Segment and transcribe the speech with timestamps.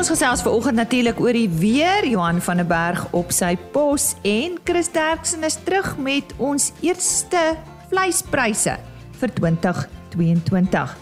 [0.00, 2.06] Ons gesels vanoggend natuurlik oor die weer.
[2.08, 7.42] Johan van der Berg op sy pos en Chris Derksen is terug met ons eerste
[7.90, 8.78] vleispryse
[9.20, 10.94] vir 2022.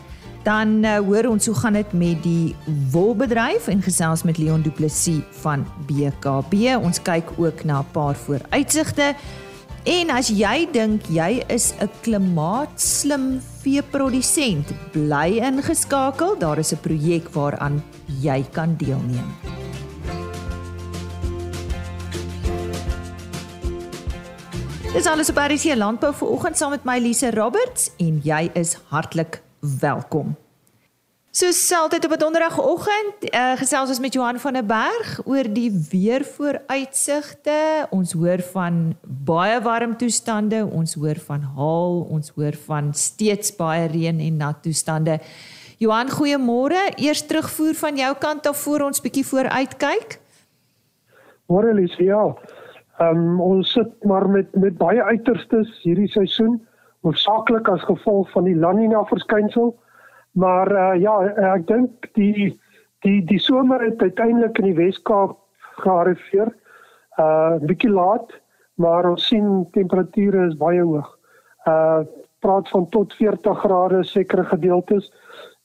[0.42, 2.56] Dan uh, hoor ons hoe gaan dit met die
[2.90, 6.74] wolbedryf en gesels met Leon Du Plessis van BKB.
[6.82, 9.14] Ons kyk ook na 'n paar vooruitsigte.
[9.86, 13.38] En as jy dink jy is 'n klimaatslim
[13.68, 16.36] veeprodusent, bly ingeskakel.
[16.38, 17.82] Daar is 'n projek waaraan
[18.20, 19.28] jy kan deelneem.
[24.92, 28.78] Dis alles op RC Landbou vir oggend saam met my Lise Roberts en jy is
[28.88, 30.47] hartlik welkom.
[31.38, 35.70] So seltyd op 'n donderdagoggend, uh, gesels ons met Johan van der Berg oor die
[35.90, 37.86] weervooruitsigte.
[37.90, 43.86] Ons hoor van baie warm toestande, ons hoor van haal, ons hoor van steeds baie
[43.86, 45.18] reën en nat toestande.
[45.76, 46.82] Johan, goeiemôre.
[46.96, 50.20] Eers terugvoer van jou kant af voor ons bietjie vooruit kyk.
[51.46, 52.34] Môre Lisie, ja.
[53.00, 56.66] Um, ons sit maar met met baie uiterstes hierdie seisoen,
[57.00, 59.78] hoofsaaklik as gevolg van die La Nina verskynsel.
[60.32, 61.14] Maar uh, ja,
[61.54, 62.58] ek dink die
[63.06, 65.36] die die somer het uiteindelik in die Wes-Kaap
[65.82, 66.52] gearriveer.
[67.18, 68.32] Uh bietjie laat,
[68.74, 71.08] maar ons sien temperature is baie hoog.
[71.66, 72.02] Uh
[72.38, 75.08] praat van tot 40 grade sekere gedeeltes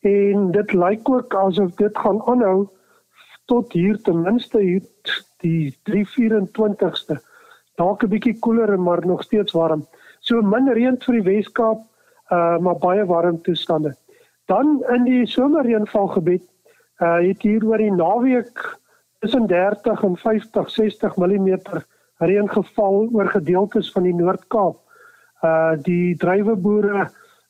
[0.01, 2.65] en dit lyk ook asof dit gaan aanhou
[3.45, 4.81] tot hier ten minste hier
[5.43, 7.19] die 324ste.
[7.77, 9.85] Dalk 'n bietjie koeler maar nog steeds warm.
[10.19, 11.85] So min reën vir die Weskaap,
[12.31, 13.95] uh maar baie warm toestande.
[14.45, 16.45] Dan in die somerreënvalgebied
[17.03, 18.59] uh het hier oor die naweek
[19.19, 21.49] tussen 30 en 50 60 mm
[22.17, 24.77] reën geval oor gedeeltes van die Noord-Kaap.
[25.41, 27.09] Uh die druiweboere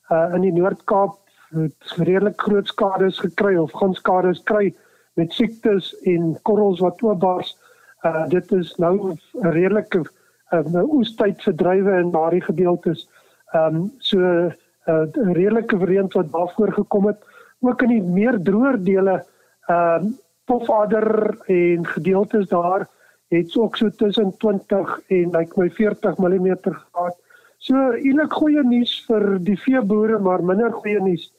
[0.10, 1.20] uh in die Noord-Kaap
[1.54, 4.74] het redelik groot skades gekry of gaan skades kry
[5.14, 7.58] met siektes en korrels wat oopbars.
[8.06, 9.20] Uh dit is nou 'n
[9.58, 10.06] redelike
[10.54, 13.08] uh, oestyd vir druiwe in daardie gedeeltes.
[13.54, 14.52] Um, so
[14.88, 17.24] uh, redelike reën wat daarvoor gekom het
[17.60, 19.24] ook in die meer droër dele
[19.68, 20.12] ehm uh,
[20.44, 22.88] Pofadder en gedeeltes daar
[23.32, 27.16] het ook so tussen 20 en lyk my 40 mm gehad.
[27.58, 31.30] So eintlik goeie nuus vir die veeboere maar minder goeie nuus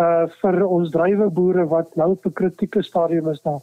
[0.00, 3.60] uh vir ons druiweboere wat nou op 'n kritieke stadium is daar.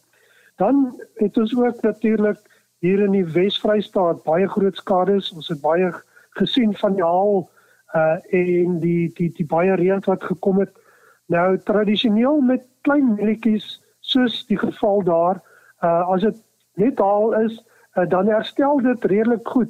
[0.58, 2.38] Dan het ons ook natuurlik
[2.80, 5.32] hier in die Wes-Vrystaat baie groot skades.
[5.34, 5.92] Ons het baie
[6.30, 7.50] gesien van die haal
[7.96, 10.72] uh en die die die baie reën wat gekom het.
[11.26, 15.42] Nou tradisioneel met klein mieletjies soos die geval daar,
[15.84, 16.38] uh as dit
[16.74, 17.60] net haal is,
[17.96, 19.70] uh, dan herstel dit redelik goed.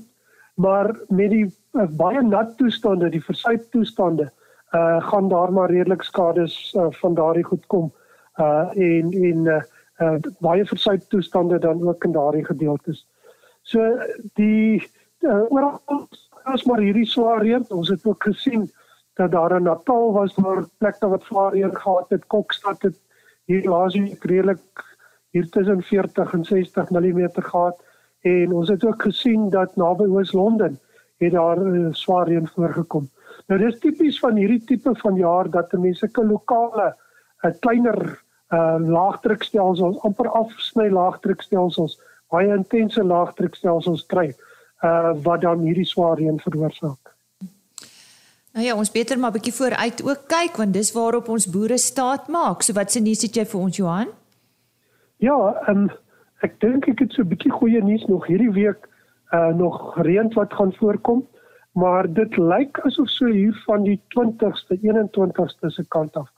[0.55, 4.31] Maar met die uh, baie nat toestande, die versuip toestande,
[4.73, 7.91] uh gaan daar maar redelik skades uh, van daardie goed kom.
[8.37, 9.61] Uh en en uh,
[10.01, 13.07] uh baie versuip toestande dan ook in daardie gedeeltes.
[13.61, 13.97] So
[14.33, 15.81] die uh, oral
[16.43, 18.69] as maar hierdie swaar reën, ons het ook gesien
[19.19, 22.97] dat daar in Natal was waar plekke wat swaar reën gehad het, Kokstad het
[23.45, 24.85] hier laas week redelik
[25.31, 27.83] hier tussen 40 en 60 mm gehad.
[28.21, 30.77] En ons het ook gesien dat naby Oos-London
[31.17, 33.09] het daar uh, swaar reën voorgekom.
[33.47, 36.93] Nou dis tipies van hierdie tipe van jaar dat mense sulke lokale
[37.43, 44.33] 'n uh, kleiner uh, laagdrukstelsels amper afsny laagdrukstelsels baie intense laagdrukstelsels kry
[44.83, 47.13] uh, wat dan hierdie swaar reën veroorsaak.
[48.53, 51.77] Nou ja, ons beter maar 'n bietjie vooruit ook kyk want dis waarop ons boere
[51.77, 52.61] staat maak.
[52.61, 54.07] So wat se nuus het jy vir ons Johan?
[55.17, 55.89] Ja, um,
[56.41, 58.89] ek dink ek het so 'n bietjie goeie nuus nog hierdie week
[59.33, 61.27] uh nog reën wat gaan voorkom
[61.71, 66.29] maar dit lyk asof so hier van die 20ste 21ste se kant af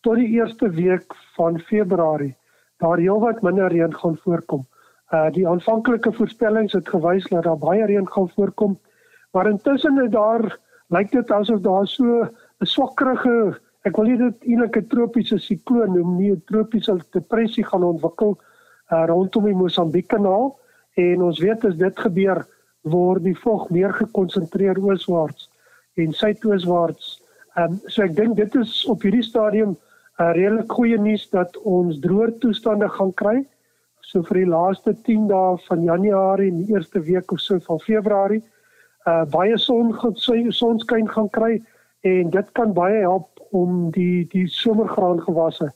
[0.00, 2.36] tot die eerste week van Februarie
[2.78, 4.66] daar heelwat minder reën gaan voorkom.
[5.14, 8.78] Uh die aanvanklike voorspellings het gewys dat daar baie reën gaan voorkom,
[9.32, 10.58] maar intussen het daar
[10.88, 12.26] lyk dit asof daar so
[12.60, 17.64] 'n swakkerige, ek wil nie dit eintlik 'n tropiese sikloon noem nie, 'n tropiese depressie
[17.64, 18.38] gaan ontwikkel
[18.92, 20.58] uh rondom die Mosambiek-kanaal
[20.94, 22.46] en ons weet as dit gebeur
[22.82, 25.50] word die vog meer gekonsentreer ooswaarts
[25.94, 27.22] en suidooswaarts.
[27.56, 31.28] Ehm um, so ek dink dit is op hierdie stadium 'n uh, redelik goeie nuus
[31.30, 33.46] dat ons droër toestande gaan kry.
[34.06, 37.80] So vir die laaste 10 dae van Januarie en die eerste week of so van
[37.82, 38.42] Februarie,
[39.06, 39.90] uh baie son
[40.54, 41.56] sonskyn gaan kry
[42.06, 45.72] en dit kan baie help om die die somergraangewasse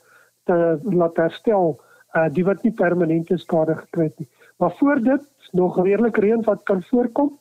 [0.46, 0.60] te
[1.02, 1.74] laat herstel,
[2.14, 4.28] uh die wat nie permanente skade gekry het nie.
[4.62, 7.34] Maar voor dit nog redelik reën wat kan voorkom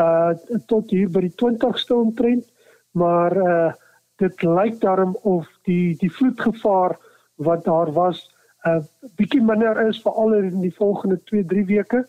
[0.00, 0.32] uh
[0.72, 2.48] tot hier by die 20ste omtrent
[2.96, 3.72] maar uh
[4.20, 6.96] dit lyk daarom of die die vloedgevaar
[7.36, 8.28] wat daar was
[8.68, 8.80] uh
[9.16, 12.04] bietjie minder is veral in die volgende 2-3 weke.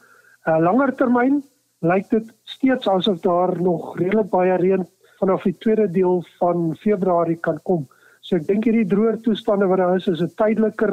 [0.47, 1.41] Uh langer termyn
[1.81, 4.85] lyk dit steeds asof daar nog redelik baie reën
[5.19, 7.87] vanaf die tweede deel van Februarie kan kom.
[8.21, 10.89] So ek dink hierdie droër toestande wat daar is is 'n tydelike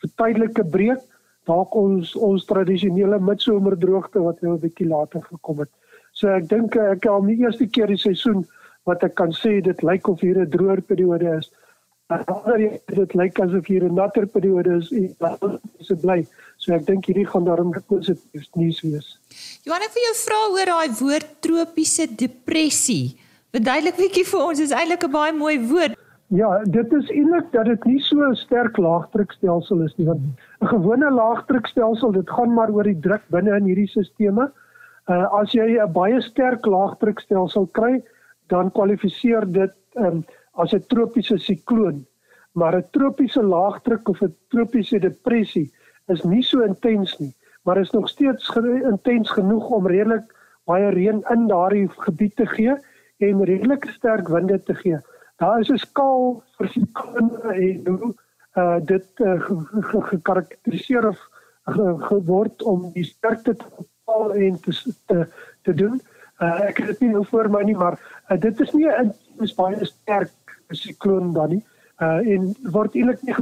[0.00, 1.02] vir tydelike breek
[1.48, 5.70] dalk ons ons tradisionele midsomerdroogte wat nou 'n bietjie later gekom het.
[6.12, 8.46] So ek dink ek al die eerste keer die seisoen
[8.84, 11.50] wat ek kan sê dit lyk of hier 'n droër periode is.
[12.08, 12.24] Maar
[12.86, 16.26] dit lyk asof hier 'n natter periode is en dit is bly.
[16.56, 19.18] So ek dink hierdie gaan daarom positief nuus wees.
[19.64, 23.18] Johan, ek vir jou vra oor daai woord tropiese depressie.
[23.52, 25.98] Verduidelik bietjie vir ons, is eintlik 'n baie mooi woord.
[26.28, 30.20] Ja, dit is eintlik dat dit nie so 'n sterk laagdrukstelsel is nie want
[30.62, 34.50] 'n gewone laagdrukstelsel dit gaan maar oor die druk binne in hierdie stelsels.
[35.08, 38.02] Uh as jy 'n baie sterk laagdrukstelsel kry,
[38.48, 40.24] dan kwalifiseer dit um,
[40.62, 42.06] as 'n tropiese sikloon.
[42.52, 45.72] Maar 'n tropiese laagdruk of 'n tropiese depressie
[46.06, 48.50] is nie so intens nie, maar is nog steeds
[48.92, 50.26] intens genoeg om redelik
[50.64, 52.74] baie reën in daardie gebied te gee
[53.18, 54.98] en redelik sterk winde te gee.
[55.36, 58.14] Daar is 'n skaal vir sikloone en hoe
[58.54, 59.50] uh, dit uh,
[60.10, 61.20] gekarakteriseer of
[62.08, 64.72] geword om die sterkte te bepaal en te
[65.06, 65.26] te,
[65.62, 66.00] te doen.
[66.40, 69.12] Uh, ek het dit nie nou voor my nie, maar uh, dit is nie 'n
[69.40, 71.64] is baie sterk sikloon dan nie.
[71.98, 73.34] Uh, en word eintlik nie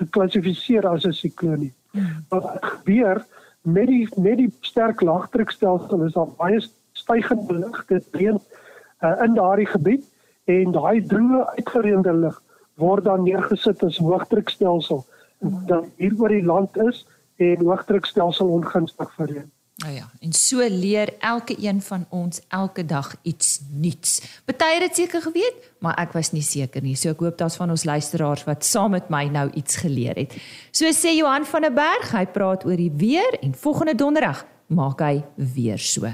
[0.00, 1.72] geklassifiseer as 'n sikloon nie.
[1.92, 2.24] Hmm.
[2.28, 3.26] Wat gebeur
[3.62, 6.60] met die met die sterk laagdrukstelsel is daar baie
[6.92, 8.38] stygende lug dit reën
[9.00, 10.04] uh, in daardie gebied
[10.44, 12.42] en daai droë uitgereende lug
[12.74, 15.04] word dan neergesit as hoëdrukstelsel
[15.68, 17.04] dan hier oor die land is
[17.36, 19.50] en hoëdrukstelsel ongunstig vir reën.
[19.82, 24.20] Nou ja, en so leer elke een van ons elke dag iets nuuts.
[24.44, 26.94] Party het dit seker geweet, maar ek was nie seker nie.
[26.94, 30.36] So ek hoop daar's van ons luisteraars wat saam met my nou iets geleer het.
[30.70, 35.02] So sê Johan van der Berg, hy praat oor die weer en volgende donderdag maak
[35.02, 36.06] hy weer so.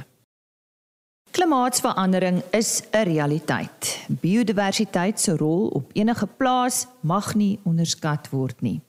[1.37, 4.01] Klimaatsverandering is 'n realiteit.
[4.09, 8.81] Biodiversiteit se rol op enige plaas mag nie onderskat word nie.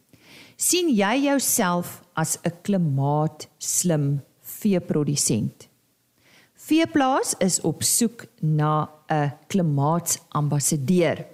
[0.60, 4.22] sien jy jouself as 'n klimaatslim
[4.60, 5.68] veeprodusent?
[6.60, 11.26] Veeplaas is op soek na 'n klimaatsambassadeur.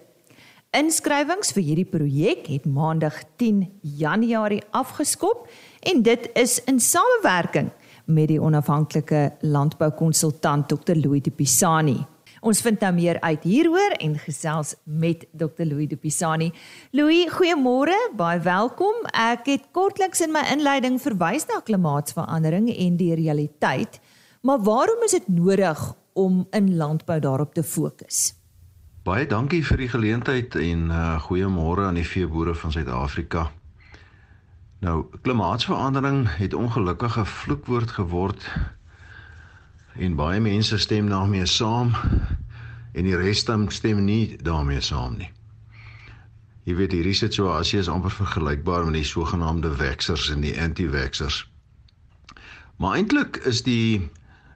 [0.75, 5.47] Inskrywings vir hierdie projek het maandag 10 Januarie afgeskop
[5.79, 7.71] en dit is in samewerking
[8.05, 10.95] met die onafhanklike landboukonsultant Dr.
[10.95, 12.05] Louis de Pisani.
[12.45, 15.65] Ons vind nou meer uit hieroor en gesels met Dr.
[15.65, 16.51] Louis de Pisani.
[16.93, 18.99] Louis, goeiemôre, baie welkom.
[19.17, 23.97] Ek het kortliks in my inleiding verwys na klimaatsverandering en die realiteit,
[24.45, 25.81] maar waarom is dit nodig
[26.13, 28.35] om in landbou daarop te fokus?
[29.09, 33.47] Baie dankie vir die geleentheid en uh, goeiemôre aan die veeboere van Suid-Afrika.
[34.85, 38.45] Nou, klimaatsverandering het ongelukkig 'n vloekwoord geword
[39.97, 41.93] en baie mense stem daarmee saam
[42.93, 45.31] en die res stem nie daarmee saam nie.
[46.65, 51.43] Jy weet hierdie situasie is amper vergelykbaar met die sogenaamde weksers en die anti-weksers.
[52.77, 54.09] Maar eintlik is die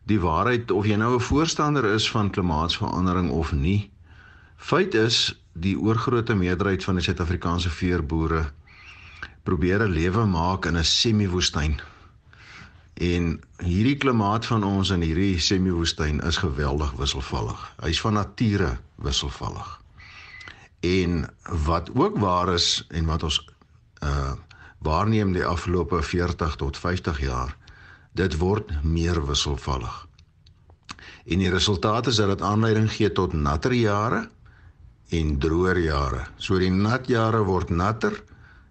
[0.10, 3.92] die waarheid of jy nou 'n voorstander is van klimaatsverandering of nie,
[4.58, 8.52] feit is die oorgrootste meerderheid van die Suid-Afrikaanse veeboere
[9.44, 11.80] probeer 'n lewe maak in 'n semi-woestyn.
[13.00, 17.62] En hierdie klimaat van ons in hierdie semi-woestyn is geweldig wisselvallig.
[17.80, 19.70] Hy's van nature wisselvallig.
[20.84, 21.24] En
[21.68, 23.40] wat ook waar is en wat ons
[24.04, 24.36] uh
[24.80, 27.50] waarneem die afgelope 40 tot 50 jaar,
[28.16, 30.08] dit word meer wisselvallig.
[31.28, 34.22] En die resultaat is dat dit aanleiding gee tot natter jare
[35.12, 36.24] en droër jare.
[36.38, 38.16] So die nat jare word natter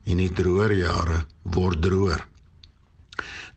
[0.08, 2.24] en die droër jare word droër.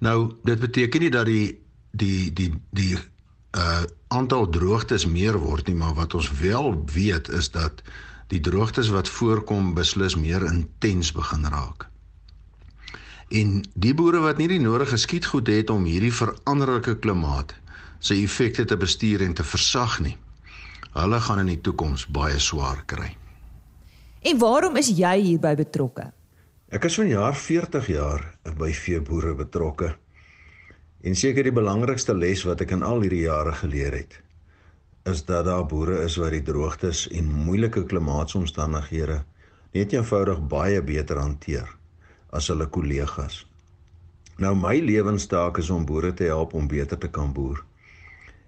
[0.02, 1.60] Nou, dit beteken nie dat die
[1.92, 2.98] die die die
[3.58, 7.80] uh aantal droogtes meer word nie, maar wat ons wel weet is dat
[8.28, 11.88] die droogtes wat voorkom beslis meer intens begin raak.
[13.32, 17.56] En die boere wat nie die nodige skietgoed het om hierdie veranderlike klimaat
[18.00, 20.18] se effekte te bestuur en te versag nie,
[20.92, 23.14] hulle gaan in die toekoms baie swaar kry.
[24.28, 26.12] En waarom is jy hierby betrokke?
[26.72, 28.22] Ek is van jaar 40 jaar
[28.56, 29.90] by veeboere betrokke.
[31.04, 34.16] En seker die belangrikste les wat ek in al hierdie jare geleer het,
[35.12, 39.20] is dat daar boere is wat die droogtes en moeilike klimaatsomstandighede
[39.76, 41.68] net eenvoudig baie beter hanteer
[42.32, 43.44] as hulle kollegas.
[44.40, 47.60] Nou my lewenstaak is om boere te help om beter te kan boer.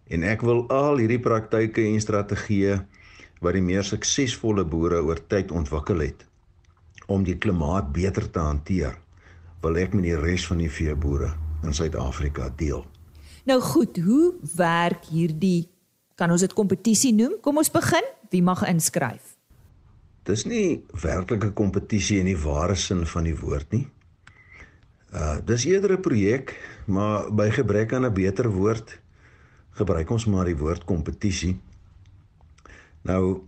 [0.08, 2.86] En ek wil al hierdie praktyke en strategieë
[3.44, 6.24] wat die meer suksesvolle boere oor tyd ontwikkel het,
[7.08, 8.98] om die klimaat beter te hanteer
[9.64, 11.32] wil ek met die res van die veeboere
[11.64, 12.84] in Suid-Afrika deel.
[13.48, 15.70] Nou goed, hoe werk hierdie
[16.20, 17.38] kan ons dit kompetisie noem?
[17.42, 18.06] Kom ons begin.
[18.32, 19.36] Wie mag inskryf?
[20.28, 23.86] Dis nie werklike kompetisie in die ware sin van die woord nie.
[25.14, 26.56] Uh dis eerder 'n projek,
[26.88, 29.00] maar by gebrek aan 'n beter woord
[29.78, 31.60] gebruik ons maar die woord kompetisie.
[33.02, 33.44] Nou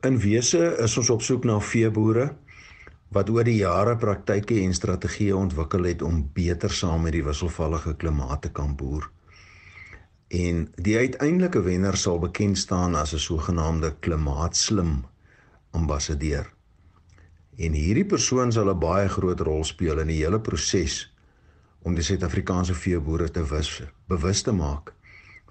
[0.00, 2.36] in wese is ons op soek na veeboere
[3.10, 7.96] wat oor die jare praktyke en strategieë ontwikkel het om beter saam met die wisselvallige
[7.98, 9.08] klimaat te kan boer.
[10.30, 15.04] En die uiteindelike wenner sal bekend staan as 'n sogenaamde klimaatslim
[15.70, 16.46] ambassadeur.
[17.58, 21.12] En hierdie persoon sal 'n baie groot rol speel in die hele proses
[21.82, 24.94] om die Suid-Afrikaanse veeboere te wis, bewus te maak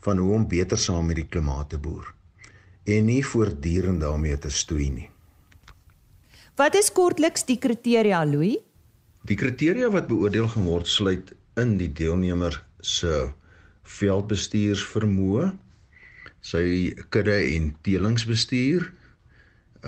[0.01, 2.13] van hoe om beter saam met die klimaat te boer
[2.83, 5.09] en nie voortdurend daarmee te stoei nie.
[6.59, 8.57] Wat is kortliks die kriteria, Louis?
[9.29, 11.29] Die kriteria wat beoordeel geword sluit
[11.61, 13.29] in die deelnemer se
[13.99, 15.45] veldbestuursvermoë,
[16.43, 16.63] sy
[17.15, 18.89] kudde en telingsbestuur,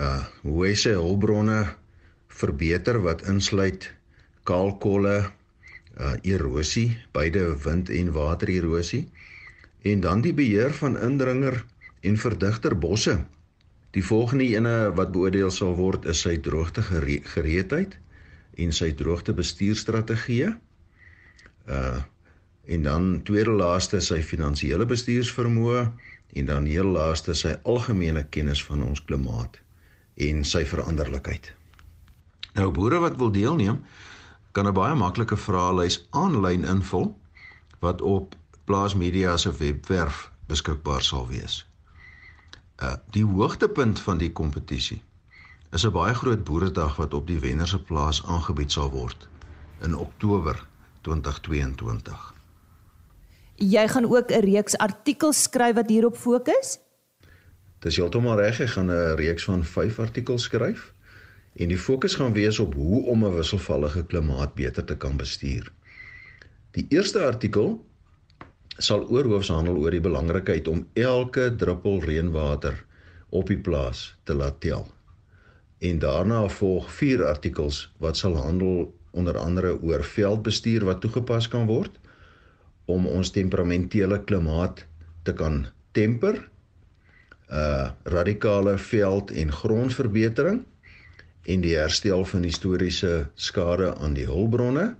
[0.00, 1.58] uh hoe hy sy hulpbronne
[2.40, 3.90] verbeter wat insluit
[4.48, 5.18] kaalkolle,
[6.00, 9.04] uh erosie, beide wind en watererosie
[9.84, 11.60] en dan die beheer van indringer
[12.00, 13.18] en verdigter bosse
[13.92, 17.98] Die volgende ene wat beoordeel sal word is sy droogte gereedheid
[18.56, 20.54] en sy droogte bestuurstrategieë.
[21.68, 22.00] Uh
[22.64, 25.80] en dan tweede laaste sy finansiële bestuursvermoë
[26.38, 29.58] en dan heel laaste sy algemene kennis van ons klimaat
[30.28, 31.50] en sy veranderlikheid.
[32.54, 33.80] Nou boere wat wil deelneem,
[34.52, 37.10] kan 'n baie maklike vraelys aanlyn invul
[37.80, 41.66] wat op Plaas Media se webwerf beskikbaar sal wees.
[42.82, 45.02] Uh die hoogtepunt van die kompetisie
[45.70, 49.28] is 'n baie groot boeredag wat op die wenner se plaas aangebied sal word
[49.86, 50.66] in Oktober
[51.00, 52.34] 2022.
[53.54, 56.78] Jy gaan ook 'n reeks artikels skryf wat hierop fokus?
[57.78, 60.92] Dis heeltemal reg, ek gaan 'n reeks van 5 artikels skryf
[61.54, 65.72] en die fokus gaan wees op hoe om 'n wisselvallige klimaat beter te kan bestuur.
[66.70, 67.86] Die eerste artikel
[68.78, 72.76] sal oorhoofs handel oor die belangrikheid om elke druppel reënwater
[73.30, 74.86] op die plaas te laat tel.
[75.82, 81.66] En daarna volg vier artikels wat sal handel onder andere oor veldbestuur wat toegepas kan
[81.66, 81.98] word
[82.90, 84.84] om ons temperamentele klimaat
[85.22, 86.40] te kan temper,
[87.52, 90.62] uh radikale veld en grondverbetering
[91.52, 94.94] en die herstel van historiese skade aan die hulpbronne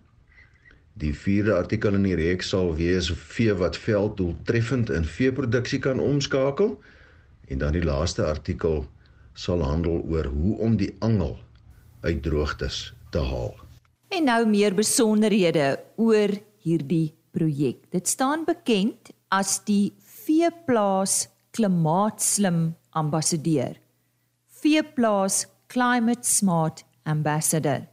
[1.01, 6.01] Die vierde artikel in die reeks sal wees vee wat veld doeltreffend in veeproduksie kan
[6.01, 6.77] omskakel
[7.49, 8.85] en dan die laaste artikel
[9.35, 11.39] sal handel oor hoe om die angel
[12.03, 13.55] uit droogtes te haal.
[14.13, 17.87] En nou meer besonderhede oor hierdie projek.
[17.91, 23.79] Dit staan bekend as die Veeplaas Klimaatslim Ambassadeur.
[24.61, 27.89] Veeplaas Climate Smart Ambassador.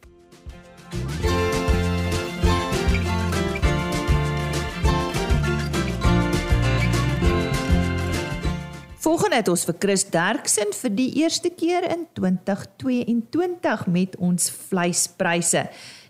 [9.17, 15.63] Volgende het ons vir Chris Derksen vir die eerste keer in 2022 met ons vleispryse.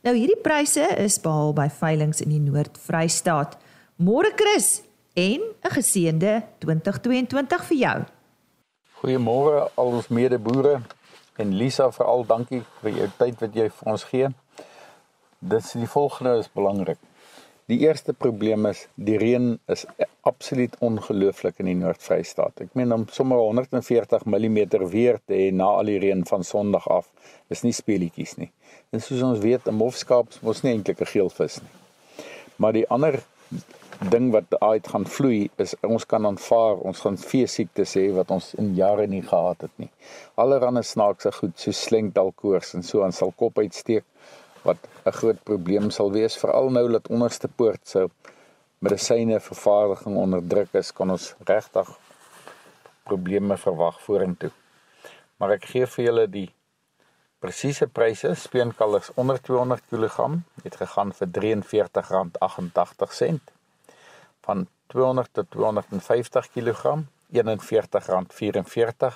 [0.02, 3.54] Nou hierdie pryse is behaal by veilinge in die Noord-Vrystaat.
[4.02, 4.82] Môre Chris
[5.14, 7.96] en 'n geseënde 2022 vir jou.
[8.98, 10.82] Goeiemôre al ons medeboere
[11.38, 14.28] en Lisa veral dankie vir jou tyd wat jy vir ons gee.
[15.38, 16.98] Dit is die volgende is belangrik.
[17.66, 19.80] Die eerste probleem is die reën is
[20.30, 22.60] absoluut ongelooflik in die Noord-Vrystaat.
[22.62, 24.60] Ek meen om sommer 140 mm
[24.92, 27.08] weer te hê na al die reën van Sondag af
[27.50, 28.52] is nie speletjies nie.
[28.94, 31.74] En soos ons weet, 'n mofskaap mos nie eintlik 'n geelvis nie.
[32.62, 33.18] Maar die ander
[34.14, 38.30] ding wat uit gaan vloei is ons kan aanvaar ons gaan vee siektes hê wat
[38.30, 39.90] ons in jare nie gehad het nie.
[40.36, 44.04] Allerhande snaakse goed so slenkdalkoors en so aan sal kop uitsteek
[44.68, 48.08] wat 'n groot probleem sal wees veral nou dat onderste poort se
[48.78, 51.88] medisyne vervaardiging onder druk is kan ons regtig
[53.02, 54.50] probleme verwag vorentoe.
[55.38, 56.54] Maar ek gee vir julle die
[57.38, 58.34] presiese pryse.
[58.34, 60.16] Speenkalvers onder 200 kg
[60.64, 61.32] het gegaan vir R43.88
[64.46, 66.82] van 200 tot 250 kg
[67.32, 69.14] R41.44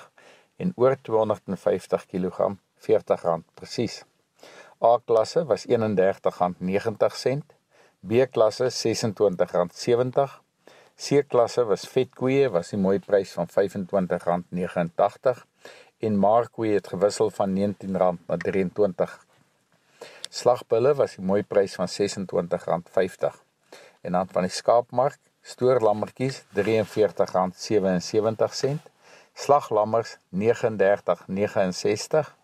[0.61, 2.37] en oor 250 kg
[2.81, 4.03] R40 presies.
[4.81, 7.43] A klasse was R31.90,
[8.01, 10.29] B klasse R26.70,
[10.97, 15.43] C klasse was vetkoeie was die mooi prys van R25.89
[16.05, 18.07] en markkoeie het gewissel van R19 na
[18.37, 19.09] R23.
[20.29, 21.95] Slagbulle was die mooi prys van R26.50
[24.01, 26.63] en dan van die skaapmark stoorlammetjies R43.77
[29.45, 32.40] slaglammers R39.69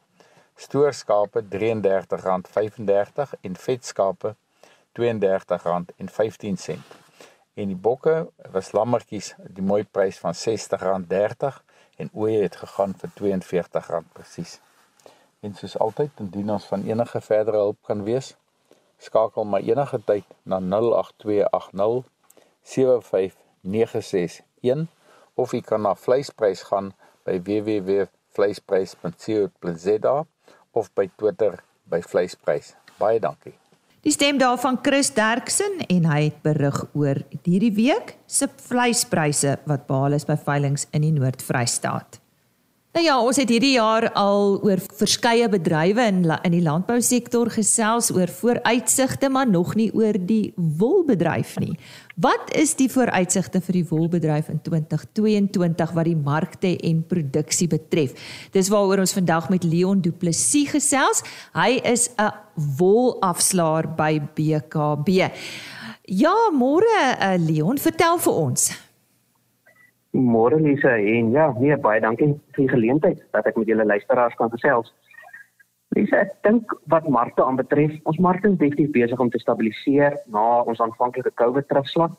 [0.58, 1.48] stoorskape R33.35
[3.42, 4.36] en vetskape
[5.00, 6.80] R32.15
[7.58, 8.16] en die bokke
[8.54, 11.58] was lammetjies die mooi prys van R60.30
[11.98, 14.54] en ooe het gegaan vir R42 presies.
[15.42, 18.28] En soos altyd indien ons van enige verdere hulp kan wees
[18.98, 22.04] skakel my enige tyd na 08280
[22.62, 24.88] 75961
[25.38, 26.94] of jy kan na vleisprys gaan
[27.28, 30.16] by www.vleisprys.co.za
[30.78, 31.58] of by Twitter
[31.90, 32.76] by vleisprys.
[33.00, 33.56] Baie dankie.
[34.06, 39.84] Die stem daarvan Chris Derksen en hy het berig oor hierdie week se vleispryse wat
[39.90, 42.22] behaal is by veilinge in die Noord-Vrystaat.
[42.96, 48.10] Nou ja, ons het hierdie jaar al oor verskeie bedrywe in in die landbousektor gesels
[48.16, 51.76] oor vooruitsigte, maar nog nie oor die wolbedryf nie.
[52.18, 58.15] Wat is die vooruitsigte vir die wolbedryf in 2022 wat die markte en produksie betref?
[58.56, 61.22] Dis waaroor ons vandag met Leon Du Plessis gesels.
[61.54, 62.34] Hy is 'n
[62.80, 65.30] wolafslaer by BKB.
[66.10, 66.89] Ja, môre
[67.22, 68.72] uh, Leon, vertel vir ons.
[70.10, 74.34] Môre Lise en ja, nee baie dankie vir die geleentheid dat ek met julle luisteraars
[74.41, 74.89] kan gesels.
[75.98, 80.44] Lise, ek dink wat markte aanbetref, ons markte is definitief besig om te stabiliseer na
[80.70, 82.14] ons aanvanklike COVID terugslag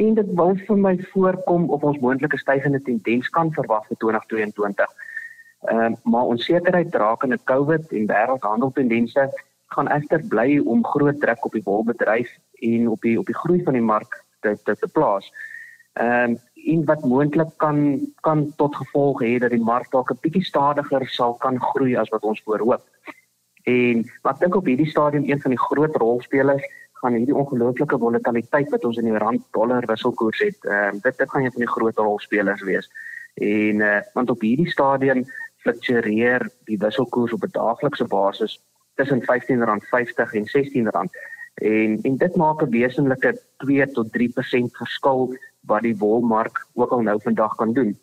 [0.00, 4.92] en dit wil vir my voorkom of ons moontlike stygende tendens kan verwag vir 2022.
[5.70, 9.26] Ehm uh, maar onsekerheid rakende COVID en wêreldhandeltendense
[9.76, 12.36] gaan egter bly om groot druk op die wolbedryf
[12.68, 15.32] en op die op die groei van die mark te te, te plaas.
[15.92, 16.38] Ehm um,
[16.72, 17.78] en wat moontlik kan
[18.20, 22.12] kan tot gevolg hê dat die mark dalk 'n bietjie stadiger sal kan groei as
[22.12, 22.84] wat ons voorhoop.
[23.62, 28.70] En wat dink op hierdie stadium een van die groot rolspelers gaan hierdie ongelooflike volatiliteit
[28.70, 30.58] wat ons in die rand dollar wisselkoers het.
[30.64, 32.90] Ehm uh, dit dit gaan een van die groot rolspelers wees.
[33.34, 35.24] En uh, want op hierdie stadium
[35.62, 38.60] fluktueer die wisselkoers op 'n daaglikse basis
[38.94, 40.88] tussen R15.50 en R16
[41.54, 47.00] en en dit maak 'n wesenlike 2 tot 3% verskil wat die wolmark ook al
[47.00, 47.98] nou vandag kan doen.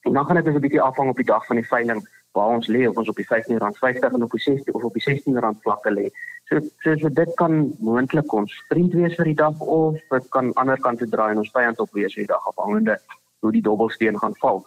[0.00, 2.68] En dan gaan dit 'n bietjie afhang op die dag van die veiling waar ons
[2.68, 5.92] lê of ons op die R15.50 en op die 16 of op die R16 vlakke
[5.92, 6.06] lê.
[6.48, 7.54] So so so dit kan
[7.88, 11.42] moontlik ons vriend wees vir die dag of dit kan ander kant toe draai en
[11.44, 12.98] ons vyand op wees vir die dag afhangende
[13.40, 14.62] hoe die dobbelsteen gaan val.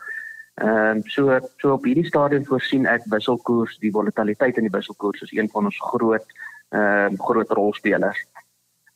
[0.59, 5.23] Ehm um, so so op hierdie stadium voorsien ek wisselkoers, die volatiliteit in die wisselkoers
[5.27, 6.35] is een van ons groot
[6.73, 8.19] ehm um, groot rolspelers.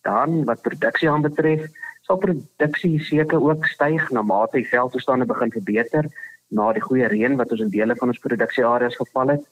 [0.04, 1.70] Dan wat produksie aanbetref,
[2.04, 6.10] sal produksie seker ook styg na mate die veldtoestande begin verbeter
[6.50, 9.44] na die goeie reën wat ons in dele van ons produksieareas geval het.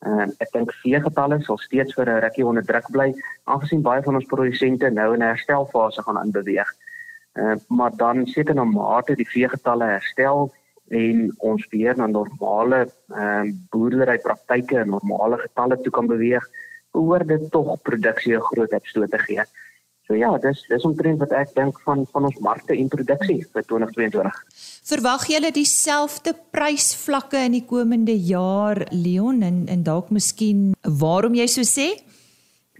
[0.00, 3.12] En uh, ek dink veegetalle sal steeds vir 'n rukkie onder druk bly
[3.44, 6.70] aangesien baie van ons produsente nou in 'n herstelfase gaan inbeweeg.
[7.34, 10.50] Uh, maar dan seker na mate die veegetalle herstel
[10.88, 12.80] en ons weer na normale
[13.14, 16.48] ehm uh, boerderypraktyke en normale getalle toe kan beweeg,
[16.92, 19.44] behoort dit tog produksie 'n groot opstoot te gee.
[20.10, 23.66] So ja, dis dis omtrent wat ek dink van van ons markte en produksie vir
[23.70, 24.38] 2022.
[24.90, 31.46] Verwag julle dieselfde prysvlakke in die komende jaar Leon en en dalk miskien waarom jy
[31.54, 31.86] so sê?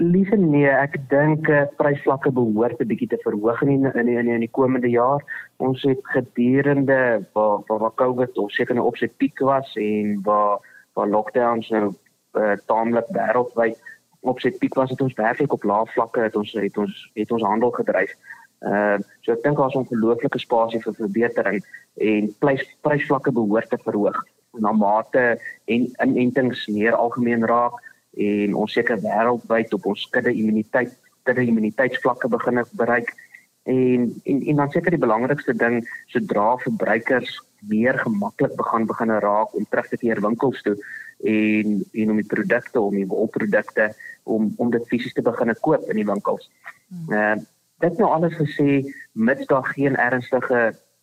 [0.03, 4.43] Liewe nee, ek dink uh, prysvlakke behoort 'n bietjie te verhoog in in in, in
[4.49, 5.23] die komende jaar.
[5.63, 10.19] Ons het gedurende waar waar, waar COVID ons seker nou op sy piek was en
[10.27, 10.59] waar
[10.99, 11.95] waar lockdowns nou
[12.35, 13.79] uh, taamlik wêreldwyd
[14.21, 17.33] op sy piek was het ons werklik op lae vlakke het ons het ons het
[17.33, 18.13] ons handel gedryf.
[18.61, 21.65] Uh so ek dink daar's 'n ongelooflike spasie vir verbetering
[21.97, 24.19] en prys prysvlakke behoort te verhoog
[24.59, 27.81] na mate en inentings meer algemeen raak
[28.17, 33.15] en ons seker wêreldwyd op ons kudde immuniteit kudde immuniteitsvlakke begin bereik
[33.63, 39.55] En en en dan seker die belangrikste ding sodra verbruikers meer gemaklik begin begin raak
[39.55, 40.77] om terug te keer winkels toe
[41.19, 43.91] en en om die produkte om die wolprodukte
[44.31, 46.49] om om dit fisies te begin koop in die winkels.
[46.89, 47.13] Hmm.
[47.15, 47.37] Uh,
[47.85, 50.61] dit nou alles gesê mits daar geen ernstige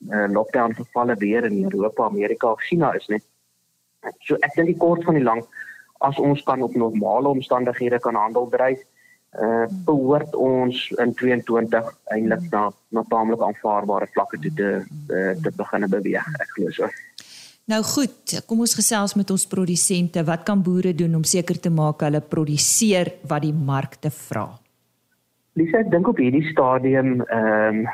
[0.09, 3.21] uh, lockdown gevalle weer in Europa, Amerika of China is nie.
[4.25, 5.47] So ek dink die kort van die lank
[6.05, 8.83] as ons kan op normale omstandighede kan handel dryf,
[9.37, 14.69] uh behoort ons in 22 eintlik na na taamlik aanvaarbare vlakke toe te
[15.09, 16.87] te, te begin beweeg, ek glo so.
[17.67, 20.21] Nou goed, kom ons gesels met ons produsente.
[20.23, 24.45] Wat kan boere doen om seker te maak hulle produseer wat die markte vra?
[25.59, 27.87] Lisa, ek dink op hierdie stadium ehm um,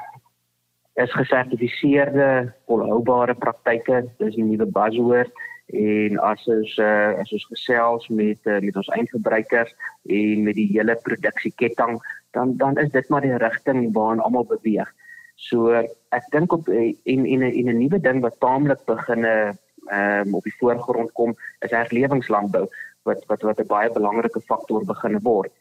[1.01, 5.31] is gesertifiseerde volhoubare praktyke, dis 'n nuwe buzzword
[5.73, 9.73] en as ons uh, as ons gesels met uh, met ons eindverbruikers
[10.05, 11.97] en met die hele produksieketting
[12.37, 14.93] dan dan is dit maar die rigting waarna almal beweeg.
[15.35, 19.57] So ek dink op en en 'n 'n nuwe ding wat taamlik beginne
[19.91, 22.67] ehm um, op die voorgrond kom is herlewingslandbou
[23.03, 25.51] wat wat wat 'n baie belangrike faktor beginne word.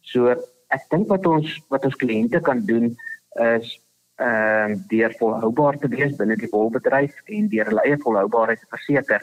[0.00, 0.30] So
[0.68, 2.96] ek dink wat ons wat ons kliënte kan doen
[3.32, 3.80] is
[4.16, 8.66] ehm uh, deur volhoubaar te wees binne die wolbedryf en deur hulle eie volhoubaarheid te
[8.70, 9.22] verseker,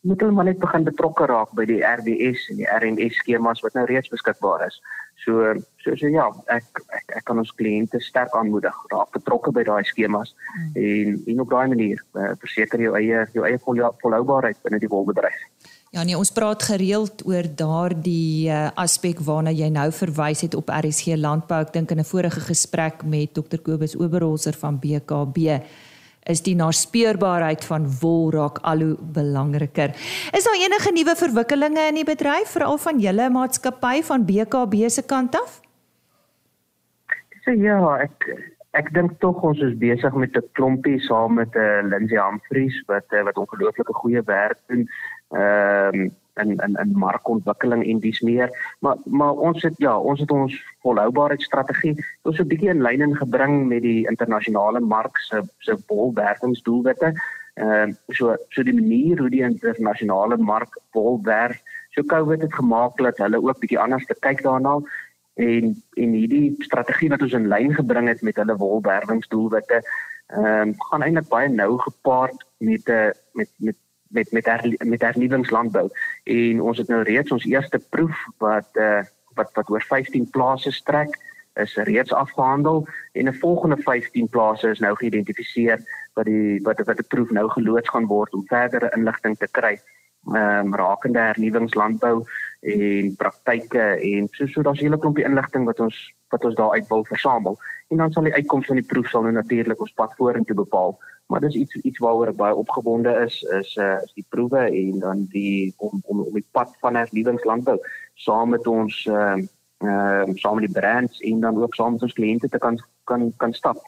[0.00, 3.76] moet hulle maar net begin betrokke raak by die RDS en die RMS skemas wat
[3.76, 4.80] nou reeds beskikbaar is.
[5.24, 5.54] So
[5.84, 9.84] so so ja, ek ek, ek kan ons kliënte sterk aanmoedig raak betrokke by daai
[9.84, 10.70] skemas hmm.
[10.80, 15.36] en en op daai manier uh, verseker jou eie jou eie volhoubaarheid binne die wolbedryf.
[15.90, 20.70] Ja nee, ons praat gereeld oor daardie uh, aspek waarna jy nou verwys het op
[20.70, 21.64] RSG Landbou.
[21.66, 25.58] Ek dink in 'n vorige gesprek met Dr Kobus Oberholzer van BKB
[26.28, 29.94] is die naspeurbaarheid van wol raak al hoe belangriker.
[30.36, 35.02] Is daar enige nuwe verwikkelinge in die bedryf veral van julle maatskappy van BKB se
[35.02, 35.60] kant af?
[37.44, 38.28] So ja, ek
[38.78, 42.18] ek dink tog ons is besig met 'n klompie saam met 'n uh, eh, Lindsay
[42.18, 44.88] Humphries wat uh, wat ongelooflike goeie werk doen
[45.30, 46.10] ehm um,
[46.42, 48.50] in in in markontwikkeling en dis meer.
[48.80, 53.06] Maar maar ons het ja ons het ons volhoubaarheidsstrategie ons so 'n bietjie in lyn
[53.08, 57.12] ingebring met die internasionale mark se se bolwerkingsdoelwitte.
[57.54, 62.96] Ehm uh, so so die manier hoe die internasionale mark bolwerk so COVID het gemaak
[62.96, 64.78] dat hulle ook bietjie anders te kyk daarna
[65.34, 69.82] en en hierdie strategie wat ons in lyn gebring het met hulle wolwerwingsdoelwitte
[70.30, 73.76] ehm um, gaan eintlik baie nou gepaard met 'n uh, met met
[74.08, 75.88] met met her, met hernuwingslandbou
[76.24, 79.02] en ons het nou reeds ons eerste proef wat uh,
[79.34, 81.16] wat wat oor 15 plase strek
[81.54, 85.80] is reeds afgehandel en 'n volgende 15 plase is nou geïdentifiseer
[86.14, 89.80] wat die wat wat 'n proef nou geloods gaan word om verdere inligting te kry
[90.26, 92.24] ehm um, rakende hernuwingslandbou
[92.60, 96.72] en praktyke en so so daar's 'n hele klompie inligting wat ons wat ons daar
[96.72, 97.58] uit wil versamel.
[97.88, 100.98] En dan sal die uitkoms van die proef sal nou natuurlik ons pad vorentoe bepaal.
[101.30, 104.98] Maar dis iets iets waaroor ek baie opgewonde is is uh, is die proewe en
[104.98, 107.78] dan die om om om die pad van herlewingslandbou
[108.14, 109.48] saam met ons ehm uh,
[109.86, 113.32] uh, saam met die brands en dan ook saam met ons kliënte te kan kan
[113.36, 113.78] kan stap.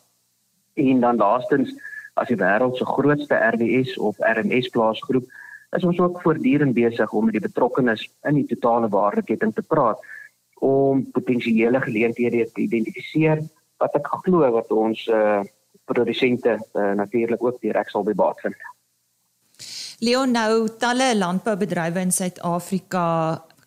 [0.74, 1.74] En dan laastens
[2.14, 5.26] as die wêreld se grootste RDS of RMS plaasgroep
[5.76, 10.00] is ons ook voortdurend besig om met die betrokkenes in die totale waardeketting te praat
[10.62, 13.42] om potensiële geleenthede te identifiseer
[13.82, 15.42] wat ek glo wat ons uh,
[15.90, 18.58] produsente uh, natuurlik ook direk sal by baat vind.
[20.02, 23.06] Leon nou talle landboubedrywe in Suid-Afrika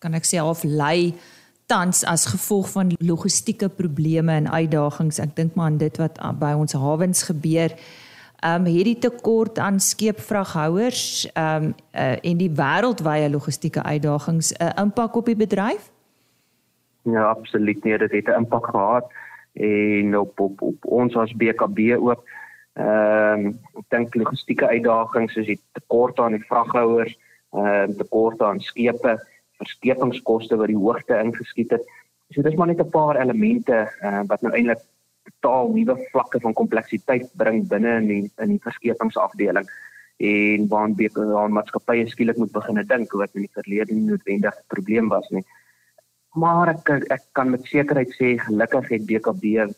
[0.04, 1.16] kan ek sê half lei
[1.72, 5.20] tans as gevolg van logistieke probleme en uitdagings.
[5.20, 7.76] Ek dink maar aan dit wat by ons hawens gebeur.
[8.46, 14.64] Ehm um, hierdie tekort aan skeepvraghouers ehm um, uh, en die wêreldwye logistieke uitdagings 'n
[14.64, 15.92] uh, impak op die bedryf?
[17.06, 17.84] Ja, absoluut.
[17.84, 19.12] Nee, dit het 'n impak gehad
[19.54, 22.24] en op op, op ons as BKB ook.
[22.74, 27.18] Ehm um, ek dink logistieke uitdagings soos die tekort aan die vraghouers,
[27.52, 29.20] ehm uh, tekort aan skepe,
[29.58, 31.86] verskepingskoste wat die hoogte ingeskiet het.
[32.30, 34.82] So dis maar net 'n paar elemente uh, wat nou eintlik
[35.24, 39.70] totaal nuwe vlakke van kompleksiteit bring binne in die in die verskepingsafdeling
[40.18, 45.08] en waar BKB maatskappye skielik moet begin dink wat in die verlede noodwendig 'n probleem
[45.08, 45.46] was nie
[46.36, 49.76] maar ek ek kan met sekerheid sê gelukkig het BKB 'n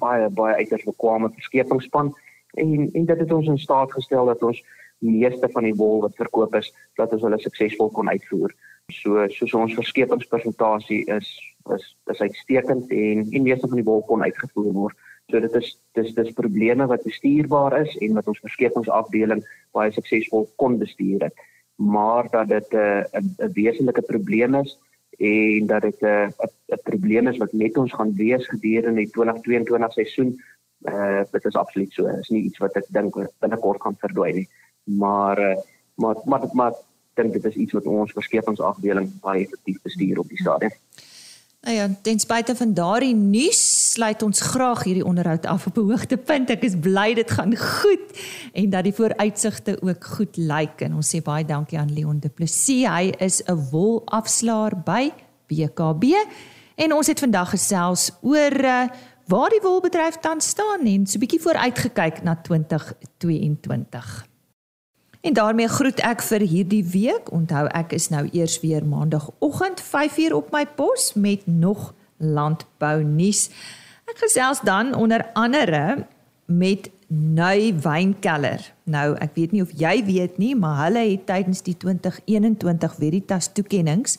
[0.00, 2.14] baie baie uiters bekwame verskepingsspan
[2.54, 4.62] en en dit het ons in staat gestel dat ons
[4.98, 8.52] meeste van die wol wat verkoop is dat ons hulle suksesvol kon uitvoer.
[8.92, 11.28] So soos ons verskepingspersentasie is
[11.74, 14.96] is is uitstekend en die meeste van die wol kon uitgevoer word.
[15.30, 20.48] So dit is dis dis probleme wat bestuurbaar is en wat ons verskepingsafdeling baie suksesvol
[20.56, 21.34] kon bestuur het.
[21.76, 23.04] Maar dat dit 'n
[23.38, 24.78] 'n wesenlike probleem is
[25.20, 26.28] en dat dit 'n uh,
[26.76, 30.40] 'n probleem is wat met ons gaan wees gedurende die 2022 seisoen
[30.80, 32.06] Eh uh, dit is absoluut so.
[32.06, 34.48] Dit is nie iets wat ek dink binnekort gaan verdwyn nie.
[34.84, 35.56] Maar uh,
[36.00, 36.74] maar maar maar
[37.14, 40.72] dink dit is iets wat ons verskepingsafdeling baie effektief bestuur op die stadium.
[41.60, 45.88] Nou ja, ten spyte van daardie nuus sluit ons graag hierdie onderhoud af op 'n
[45.90, 46.50] hoogtepunt.
[46.50, 48.06] Ek is bly dit gaan goed
[48.52, 52.28] en dat die vooruitsigte ook goed lyk en ons sê baie dankie aan Leon Du
[52.28, 52.86] Plessis.
[52.86, 55.10] Hy is 'n wolafslaer by
[55.46, 56.04] BKB
[56.76, 58.88] en ons het vandag gesels oor uh,
[59.26, 64.26] waar die wolbedryf tans staan en so 'n bietjie vooruitgekyk na 2022.
[65.20, 67.32] En daarmee groet ek vir hierdie week.
[67.32, 73.50] Onthou ek is nou eers weer maandagooggend 5uur op my pos met nog landbou nuus.
[74.10, 76.06] Ek gesels dan onder andere
[76.46, 78.72] met Nui Wynkeller.
[78.90, 83.52] Nou, ek weet nie of jy weet nie, maar hulle het tydens die 2021 Veritas
[83.54, 84.18] toekenninge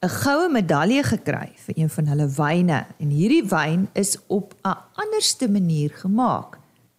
[0.00, 4.76] 'n goue medalje gekry vir een van hulle wyne en hierdie wyn is op 'n
[4.94, 6.58] anderste manier gemaak.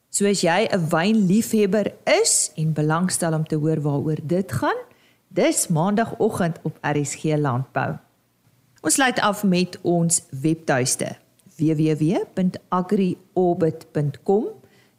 [0.09, 4.79] So as jy 'n wynliefhebber is en belangstel om te hoor waaroor dit gaan,
[5.27, 7.97] dis maandagooggend op RSG Landbou.
[8.81, 11.17] Ons sluit af met ons webtuiste
[11.59, 14.47] www.agriorbit.com.